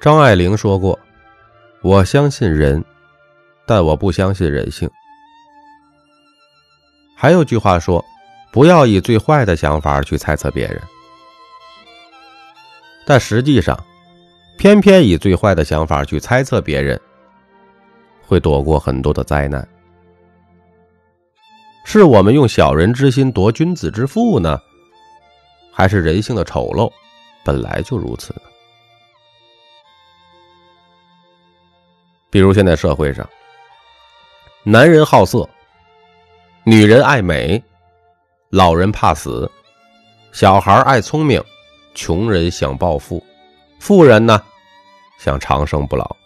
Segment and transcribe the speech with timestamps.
[0.00, 0.98] 张爱玲说过
[1.82, 2.84] ：“我相信人，
[3.66, 4.88] 但我不相信人性。”
[7.16, 8.04] 还有句话说
[8.52, 10.80] ：“不要以最坏的想法去猜测别人。”
[13.06, 13.76] 但实际上，
[14.58, 17.00] 偏偏以最坏的想法去猜测别人，
[18.26, 19.66] 会躲过很多的灾难。
[21.84, 24.60] 是我们用小人之心夺君子之腹呢，
[25.72, 26.92] 还是人性的丑陋
[27.44, 28.42] 本来就如此呢？
[32.30, 33.28] 比如现在社会上，
[34.62, 35.48] 男人好色，
[36.64, 37.62] 女人爱美，
[38.50, 39.50] 老人怕死，
[40.32, 41.42] 小孩爱聪明，
[41.94, 43.24] 穷人想暴富，
[43.78, 44.42] 富人呢
[45.18, 46.16] 想长生不老。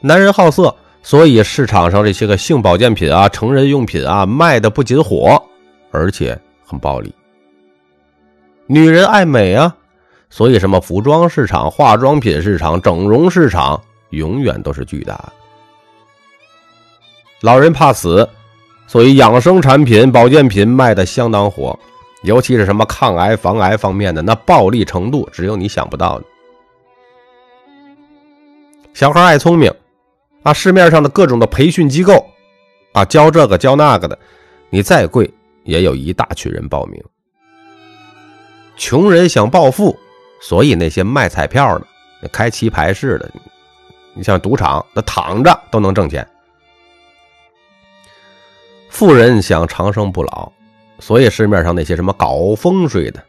[0.00, 0.74] 男人好色。
[1.00, 5.42] 所以市场上这些个性保健品啊、成人用品啊，卖的不仅火，
[5.90, 7.14] 而且很暴利。
[8.66, 9.74] 女人爱美啊，
[10.30, 15.32] 所以什么服装市场、化妆品市场、整容市场，永远都是巨大。
[17.40, 18.28] 老人怕死，
[18.86, 21.78] 所以养生产品、保健品卖的相当火，
[22.22, 26.24] 尤其是什么抗癌、防癌方面的，那暴利程度只有你想不到的。
[28.94, 29.72] 小孩爱聪明。
[30.44, 32.24] 啊，市面上的各种的培训机构，
[32.92, 34.16] 啊，教这个教那个的，
[34.70, 35.28] 你再贵
[35.64, 37.02] 也有一大群人报名。
[38.76, 39.98] 穷人想暴富，
[40.40, 43.30] 所以那些卖彩票的、开棋牌室的，
[44.14, 46.26] 你像赌场，那躺着都能挣钱。
[48.88, 50.50] 富人想长生不老，
[50.98, 53.22] 所以市面上那些什么搞风水的、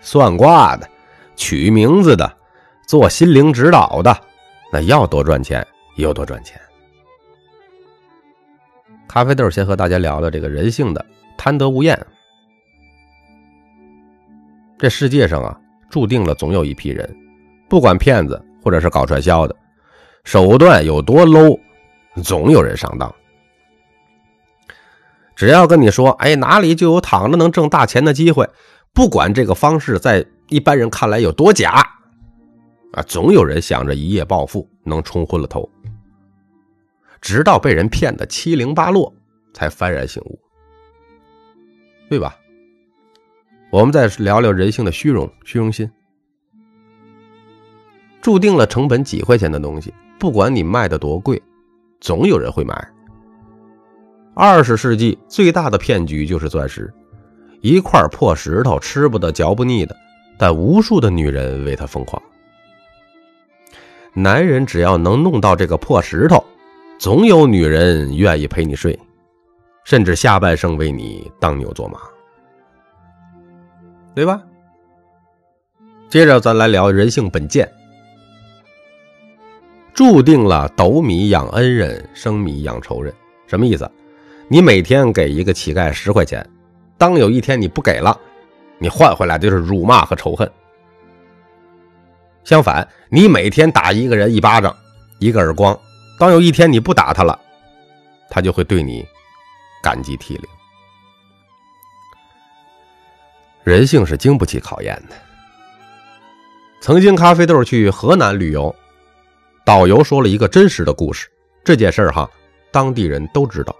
[0.00, 0.88] 算卦的、
[1.36, 2.36] 取名字的、
[2.86, 4.16] 做心灵指导的，
[4.72, 5.66] 那要多赚钱。
[5.96, 6.60] 有多赚钱？
[9.06, 11.06] 咖啡豆先和大家聊聊这个人性的
[11.38, 11.96] 贪得无厌。
[14.76, 15.56] 这世界上啊，
[15.94, 17.08] 注定了总有一批人，
[17.68, 19.54] 不管骗子或者是搞传销的，
[20.24, 21.56] 手段有多 low，
[22.20, 23.14] 总有人上当。
[25.36, 28.50] 只要跟你说，哎，哪里就有躺着能挣大钱的机会，
[28.92, 31.70] 不管这个方式在一般人看来有多假，
[32.94, 35.70] 啊，总有人想着一夜暴富，能冲昏了头。
[37.20, 39.14] 直到被人骗得七零八落，
[39.52, 40.40] 才幡然醒悟，
[42.10, 42.34] 对吧？
[43.74, 45.90] 我们再聊聊人性的虚荣、虚荣心。
[48.22, 51.42] 注定了成本几块钱的东西，不管你卖的多贵，
[52.00, 52.88] 总有人会买。
[54.32, 56.88] 二十世纪最大的骗局就是钻石，
[57.62, 59.96] 一块破石头，吃不得、嚼不腻的，
[60.38, 62.22] 但无数的女人为它疯狂。
[64.12, 66.44] 男人只要能弄到这个破石头。
[66.96, 68.96] 总有女人愿意陪你睡，
[69.84, 71.98] 甚至下半生为你当牛做马，
[74.14, 74.40] 对吧？
[76.08, 77.68] 接着咱来聊人性本贱，
[79.92, 83.12] 注定了斗米养恩人，生米养仇人。
[83.46, 83.90] 什么意思？
[84.48, 86.48] 你每天给一个乞丐十块钱，
[86.96, 88.16] 当有一天你不给了，
[88.78, 90.48] 你换回来就是辱骂和仇恨。
[92.44, 94.74] 相反，你每天打一个人一巴掌，
[95.18, 95.76] 一个耳光。
[96.18, 97.36] 当有一天你不打他了，
[98.30, 99.04] 他就会对你
[99.82, 100.44] 感激涕零。
[103.64, 105.16] 人性是经不起考验的。
[106.80, 108.74] 曾经咖啡豆去河南旅游，
[109.64, 111.28] 导游说了一个真实的故事。
[111.64, 112.30] 这件事儿哈，
[112.70, 113.74] 当地人都知道。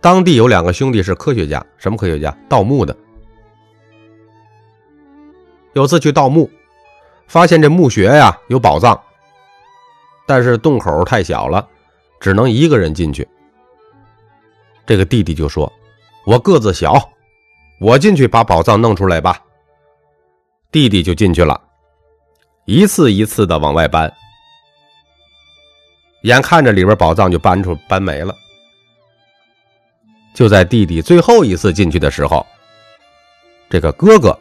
[0.00, 2.34] 当地有两个兄弟是科学家，什么科学家？
[2.48, 2.96] 盗墓的。
[5.74, 6.50] 有次去盗墓，
[7.26, 8.98] 发现这墓穴呀有宝藏。
[10.26, 11.68] 但是洞口太小了，
[12.18, 13.28] 只能一个人进去。
[14.86, 15.70] 这个弟弟就说
[16.24, 17.10] ：“我个子小，
[17.78, 19.40] 我进去把宝藏弄出来吧。”
[20.72, 21.58] 弟弟就进去了，
[22.66, 24.12] 一次一次的往外搬，
[26.22, 28.34] 眼看着里边宝藏就搬出搬没了。
[30.34, 32.44] 就在弟弟最后一次进去的时候，
[33.70, 34.38] 这个哥哥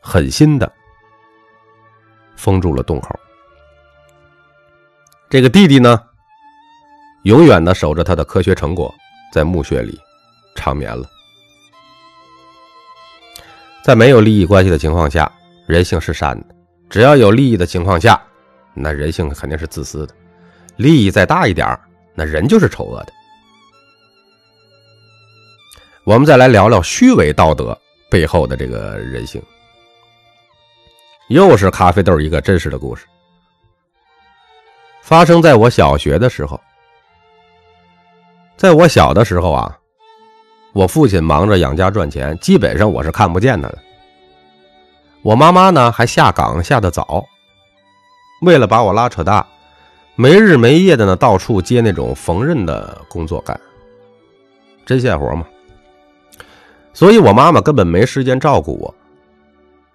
[0.00, 0.72] 狠心的
[2.36, 3.10] 封住了洞口。
[5.28, 6.02] 这个弟弟呢，
[7.24, 8.94] 永远的守着他的科学成果，
[9.30, 9.98] 在墓穴里
[10.54, 11.06] 长眠了。
[13.82, 15.30] 在没有利益关系的情况下，
[15.66, 16.54] 人性是善的；
[16.90, 18.20] 只要有利益的情况下，
[18.74, 20.14] 那人性肯定是自私的。
[20.76, 21.78] 利益再大一点
[22.14, 23.12] 那人就是丑恶的。
[26.04, 27.76] 我们再来聊聊虚伪道德
[28.10, 29.42] 背后的这个人性，
[31.28, 33.06] 又是咖啡豆一个真实的故事。
[35.02, 36.60] 发生在我小学的时候，
[38.56, 39.78] 在我小的时候啊，
[40.78, 43.78] 我父亲忙着养家赚钱，基本上我是看不见他的。
[45.22, 47.26] 我妈妈呢还下岗下得早，
[48.42, 49.44] 为了把我拉扯大，
[50.14, 53.60] 没日没夜的呢到处接那种缝纫的工作干，
[54.86, 55.44] 针线活嘛。
[56.94, 58.94] 所以我妈妈根本没时间照顾我，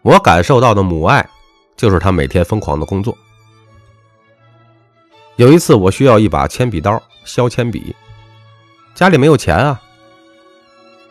[0.02, 1.26] 我感受到的母爱，
[1.78, 3.18] 就是她每天疯狂的工作。
[5.38, 7.96] 有一次我需要一把铅笔刀削铅笔，
[8.94, 9.82] 家里没有钱啊，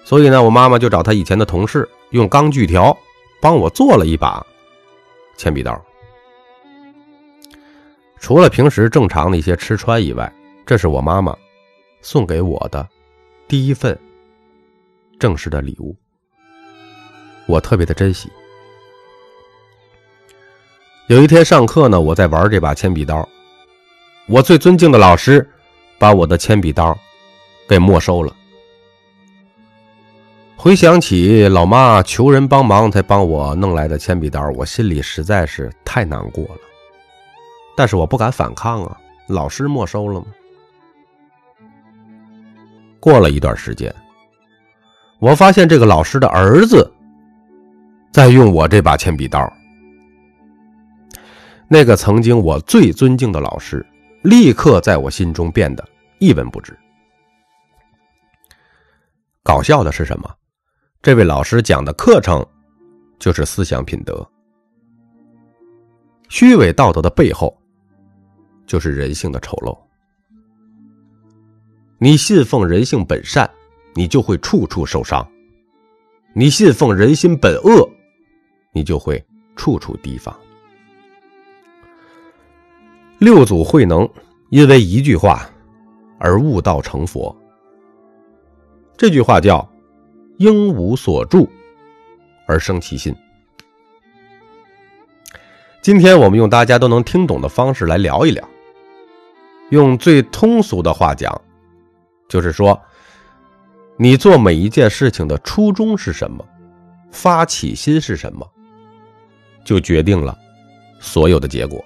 [0.04, 2.96] 所以呢，我妈妈就找她以前的同事用钢锯条。
[3.40, 4.46] 帮我做了一把
[5.36, 5.84] 铅笔刀，
[8.20, 10.32] 除了平时正常的一些吃穿以外，
[10.64, 11.36] 这是我妈妈
[12.02, 12.88] 送给我的
[13.48, 13.98] 第一份
[15.18, 15.96] 正式的礼物，
[17.46, 18.30] 我特别的珍惜。
[21.08, 23.28] 有一天上课呢，我在玩这把铅笔刀，
[24.26, 25.44] 我最尊敬的老师
[25.98, 26.96] 把我的铅笔刀
[27.66, 28.32] 给没收了。
[30.62, 36.60] 回想起老妈求人帮忙才帮我弄来的铅笔刀，我心里实在是太难过了。
[37.76, 40.26] 但是我不敢反抗啊，老师没收了吗？
[43.00, 43.92] 过了一段时间，
[45.18, 46.88] 我发现这个老师的儿子
[48.12, 49.52] 在用我这把铅笔刀。
[51.66, 53.84] 那个曾经我最尊敬的老师，
[54.22, 55.84] 立刻在我心中变得
[56.20, 56.78] 一文不值。
[59.42, 60.32] 搞笑的是什么？
[61.02, 62.46] 这位老师讲的课程，
[63.18, 64.24] 就是思想品德。
[66.28, 67.52] 虚伪道德的背后，
[68.66, 69.76] 就是人性的丑陋。
[71.98, 73.50] 你信奉人性本善，
[73.96, 75.26] 你就会处处受伤；
[76.34, 77.90] 你信奉人心本恶，
[78.72, 79.20] 你就会
[79.56, 80.32] 处处提防。
[83.18, 84.08] 六祖慧能
[84.50, 85.50] 因为一句话
[86.20, 87.36] 而悟道成佛。
[88.96, 89.68] 这句话叫。
[90.42, 91.48] 应无所住
[92.46, 93.14] 而生其心。
[95.80, 98.46] 今天我们用大家都能听懂的方式来聊一聊，
[99.70, 101.40] 用最通俗的话讲，
[102.28, 102.80] 就是说，
[103.96, 106.44] 你做每一件事情的初衷是什么，
[107.12, 108.44] 发起心是什么，
[109.64, 110.36] 就决定了
[110.98, 111.84] 所有的结果。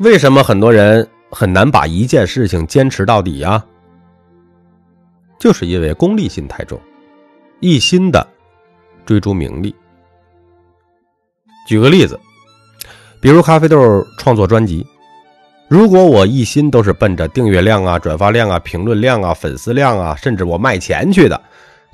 [0.00, 3.64] 为什么很多人很难把一件事情坚持到底呀？
[5.38, 6.80] 就是因为功利心太重，
[7.60, 8.26] 一心的
[9.04, 9.74] 追逐名利。
[11.68, 12.18] 举个例子，
[13.20, 14.86] 比如咖啡豆创作专辑，
[15.68, 21.40] 如果我一心都是奔着订阅量啊、转发量啊、评论量啊、粉丝量啊，甚至我卖钱去的，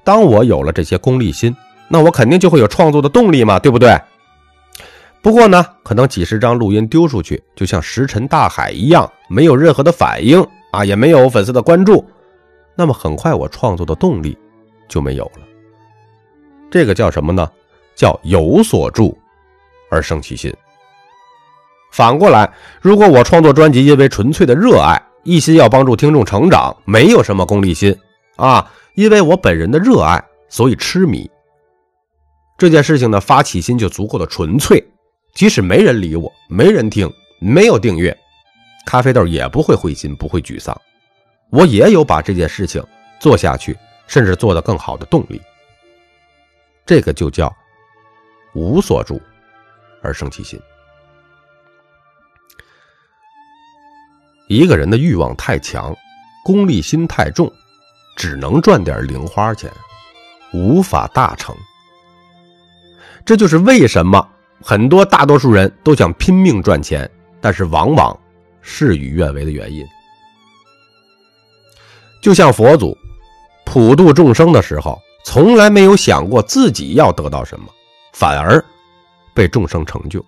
[0.05, 1.57] 当我有了这些功利心，
[1.89, 3.99] 那我肯定就会有创作的动力嘛，对不对？
[5.23, 12.05] 不过呢，可能几十张录音丢出去，就像石沉大海一样，没有任何的反应啊，也没有粉丝的关注。
[12.75, 14.37] 那么很快，我创作的动力
[14.89, 15.41] 就没有了。
[16.71, 17.49] 这个叫什么呢？
[17.95, 19.17] 叫有所住
[19.91, 20.53] 而生其心。
[21.91, 27.95] 反过来，如果我创作专辑因为纯粹的热爱，一心要帮助听众成长，没有什么功利心
[28.37, 31.31] 啊，因为我本人的热爱，所以痴迷
[32.57, 34.83] 这件事情呢，发起心就足够的纯粹。
[35.35, 38.17] 即使没人理我，没人听，没有订阅，
[38.87, 40.75] 咖啡豆也不会灰心，不会沮丧。
[41.53, 42.83] 我也有把这件事情
[43.21, 43.77] 做下去，
[44.07, 45.39] 甚至做得更好的动力。
[46.87, 47.55] 这个就叫
[48.55, 49.21] 无所住
[50.03, 50.59] 而生其心。
[54.49, 55.95] 一个人的欲望太强，
[56.43, 57.53] 功利心太重，
[58.17, 59.71] 只能赚点零花钱，
[60.55, 61.55] 无法大成。
[63.27, 64.27] 这就是为什么
[64.63, 67.09] 很多大多数人都想拼命赚钱，
[67.43, 68.19] 但是往往
[68.63, 69.87] 事与愿违的原因。
[72.23, 72.97] 就像佛祖
[73.67, 77.67] 普度众生的时候，从来没有想过自己要得到什么，
[78.13, 78.65] 反而
[79.35, 80.25] 被众生成就。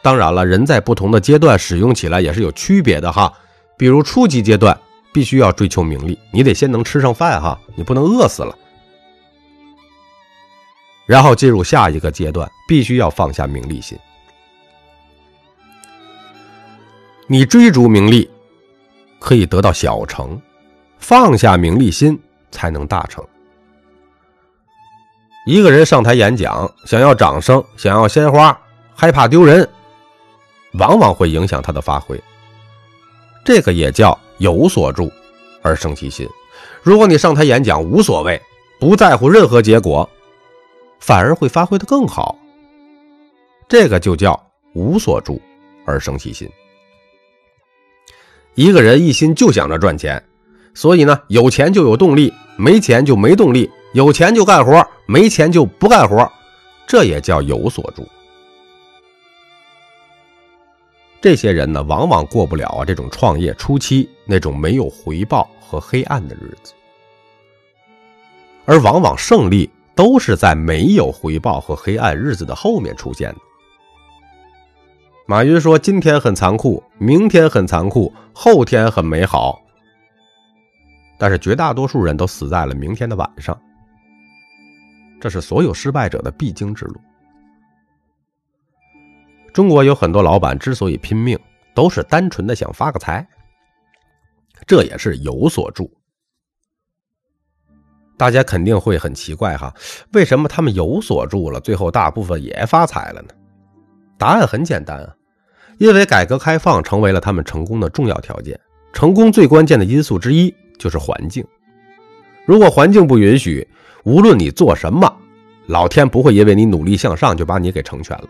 [0.00, 3.32] 当然了，人在不同的阶段使用起来也是有区别的哈。
[3.76, 4.78] 比如初级阶段
[5.12, 8.56] 必须要追求名利，你得先能吃上饭哈，你不能饿死了。
[11.04, 13.98] 然后进入下一个阶段，必须要放下名利心。
[17.26, 18.30] 你追逐名利。
[19.28, 20.40] 可以得到小成，
[20.96, 22.18] 放下名利心
[22.50, 23.22] 才能大成。
[25.44, 28.58] 一个人上台演讲，想要掌声，想要鲜花，
[28.94, 29.68] 害怕丢人，
[30.78, 32.18] 往往会影响他的发挥。
[33.44, 35.12] 这个也叫有所住
[35.60, 36.26] 而生其心。
[36.82, 38.40] 如果你上台演讲无所谓，
[38.80, 40.08] 不在乎任何结果，
[41.00, 42.34] 反而会发挥的更好。
[43.68, 44.42] 这个就叫
[44.72, 45.38] 无所住
[45.84, 46.50] 而生其心。
[48.58, 50.20] 一个人一心就想着赚钱，
[50.74, 56.28] 所以呢，有钱就有动力，没钱就没动力，有钱就干活，没钱就不干活，
[56.84, 58.04] 这也叫有所住。
[61.20, 66.72] 这些人呢，往往过不了啊这种创业初期那种没有回报和黑暗的日子，
[68.64, 73.38] 而往往胜利都是在没有回报和黑暗日子的后面出现的。
[75.30, 79.62] 马云说：“今天很残酷，明天很残酷，后天很美好。”
[81.20, 83.60] 但是绝大多数人都死在了明天的晚上，
[85.20, 86.98] 这是所有失败者的必经之路。
[89.52, 91.38] 中国有很多老板之所以拼命，
[91.74, 93.28] 都是单纯的想发个财，
[94.66, 95.94] 这也是有所助。
[98.16, 99.74] 大家肯定会很奇怪哈，
[100.14, 103.28] 为什么他们有所助了，最后大部分也发财了呢？
[104.16, 105.14] 答案很简单啊，
[105.78, 108.58] 因为改革开放成为了他们成功的重要条件。
[108.92, 111.44] 成功最关键的因素之一就是环境。
[112.44, 113.66] 如果环境不允许，
[114.04, 115.12] 无论你做什么，
[115.66, 118.28] 老天不会因为你努力向上就把你给成全了。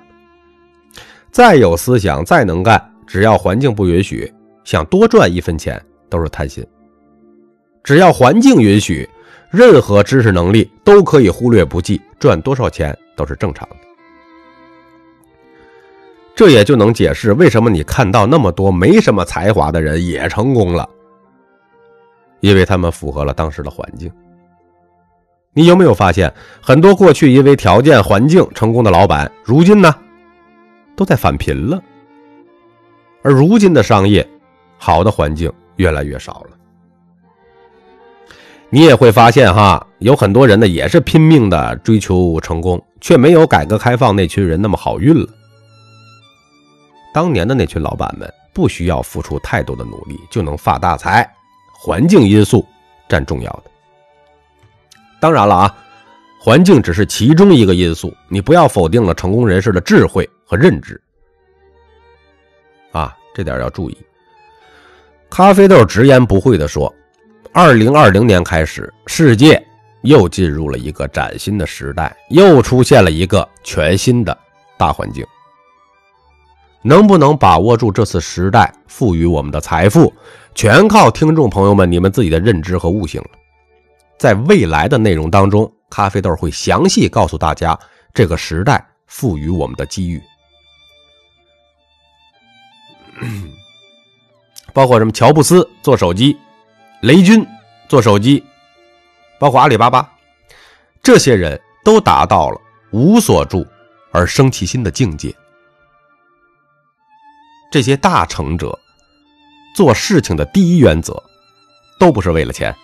[1.30, 4.32] 再有思想，再能干，只要环境不允许，
[4.64, 6.66] 想多赚一分钱都是贪心。
[7.84, 9.08] 只要环境允许，
[9.50, 13.76] 任何知识能力都可以忽略不计，赚多少钱都是正常的。
[16.38, 20.88] 这也就能解释为什么你看到那么多没什么才华的人也成功了，
[22.38, 24.08] 因为他们符合了当时的环境。
[25.52, 29.92] 你有没有发现，很多过去因为条件环境成功的老板，如今呢？
[30.94, 31.82] 都在返贫了，
[33.22, 34.24] 而如今的商业，
[34.76, 36.56] 好的环境越来越少了。
[38.70, 45.28] 你也会发现哈，有很多人呢也是拼命的追求成功，却没有改革开放那群人那么好运了。
[47.18, 51.28] 当年的那群老板们不需要付出太多的努力就能发大财，
[51.72, 52.64] 环境因素
[53.08, 53.64] 占重要的。
[55.20, 55.76] 当然了啊。
[56.40, 60.98] 环境只是其中一个因素，你不要否定了成功人士的智慧和认知。
[62.92, 63.98] 啊，这点要注意。
[65.28, 66.94] 咖啡豆直言不讳地说
[67.52, 69.60] ：“二零二零年开始，世界
[70.02, 74.38] 又进入了一个崭新的时代，又出现了一个全新的
[74.78, 75.26] 大环境。
[76.82, 80.12] 能不能把握住这次时代赋予我们的财富，
[80.54, 83.28] 全靠听众朋友们你们自己的认知和悟性了。
[84.18, 87.76] 在未来的内容当中。”咖啡豆会详细告诉大家
[88.12, 90.22] 这个时代赋予我们的机遇，
[94.74, 95.10] 包括什么？
[95.10, 96.36] 乔布斯做手机，
[97.00, 97.42] 雷军
[97.88, 98.44] 做手机，
[99.40, 100.06] 包括阿里巴巴，
[101.02, 103.66] 这些人都达到了无所住
[104.12, 105.34] 而生其心的境界。
[107.70, 108.78] 这些大成者
[109.74, 111.22] 做事情的第一原则，
[111.98, 112.74] 都不是为了钱。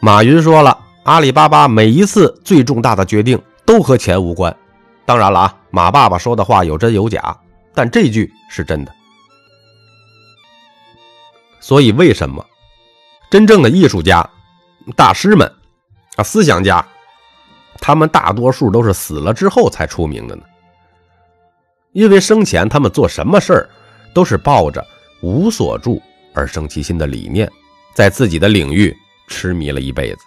[0.00, 4.54] 马云说了，阿里巴巴每一次最重大的决定都和钱无关。
[5.06, 7.36] 当然了啊，马爸爸说的话有真有假，
[7.74, 8.92] 但这句是真的。
[11.60, 12.44] 所以，为什么
[13.30, 14.28] 真正的艺术家、
[14.94, 15.50] 大师们
[16.16, 16.86] 啊、思想家，
[17.80, 20.42] 他们大多数都是死了之后才出名的呢？
[21.94, 23.70] 因为生前他们做什么事儿，
[24.12, 24.86] 都是抱着
[25.22, 26.02] 无所住
[26.34, 27.50] 而生其心的理念，
[27.94, 28.94] 在自己的领域。
[29.26, 30.18] 痴迷了一辈子。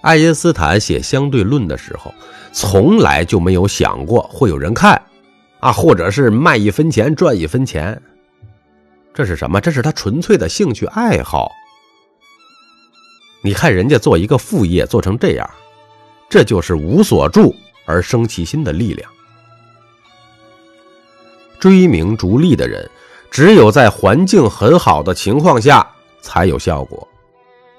[0.00, 2.14] 爱因斯坦写相对论的时候，
[2.50, 4.98] 从来就没有想过会有人看，
[5.60, 8.00] 啊，或者是卖一分钱赚一分钱。
[9.12, 9.60] 这是什么？
[9.60, 11.52] 这是他纯粹的兴趣爱好。
[13.42, 15.50] 你看人家做一个副业做成这样，
[16.30, 17.54] 这就是无所住
[17.84, 19.10] 而生其心的力量。
[21.58, 22.88] 追名逐利的人，
[23.30, 25.86] 只有在环境很好的情况下
[26.20, 27.06] 才有效果。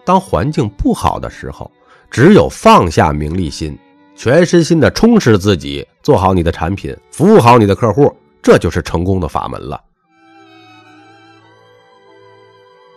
[0.05, 1.69] 当环境不好的时候，
[2.09, 3.77] 只有放下名利心，
[4.15, 9.79] 全身心的充实自己，做好你的产品，服务好你的客户，这就是成功的法门了。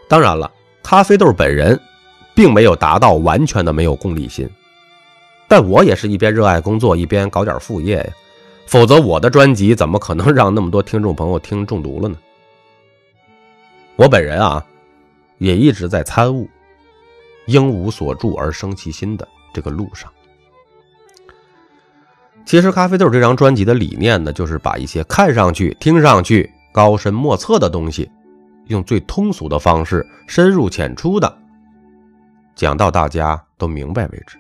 [0.08, 0.50] 当然了，
[0.82, 1.78] 咖啡豆本人
[2.34, 4.48] 并没有达到完全的没有功利心，
[5.48, 8.12] 但我也是一边热爱工作，一边搞点副业呀，
[8.66, 12.16] 否则我的专辑怎么可能让那么多听众朋友听中毒了呢？
[13.96, 14.64] 我本人啊，
[15.38, 16.48] 也一直在参悟。
[17.46, 20.08] 应无所住而生其心的这个路上，
[22.46, 28.08] 其实咖啡豆这张专辑的理念呢，就是把一些看上去、听上去高深莫测的东西，
[28.68, 31.36] 用最通俗的方式，深入浅出的
[32.54, 34.38] 讲到大家都明白为止。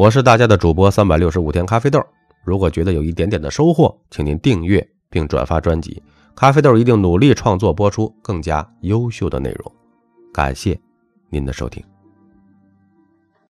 [0.00, 2.02] 我是大家的主播三百六十五天咖啡豆，
[2.42, 6.02] 如果觉得有一点点的收获，请您订阅并转发专辑，
[6.34, 9.70] 咖啡豆一定努力创作播出更加优秀的内容。
[10.32, 10.80] 感谢
[11.28, 11.84] 您的收听。